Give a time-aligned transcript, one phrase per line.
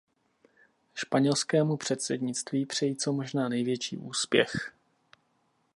[0.95, 4.73] Španělskému předsednictví přeji co možná největší úspěch.